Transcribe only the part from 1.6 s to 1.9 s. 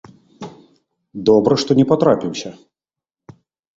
што не